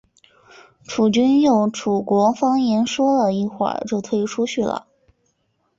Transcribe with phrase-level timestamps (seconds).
[0.85, 4.87] 楚军用楚国方言说了一会就退出去了。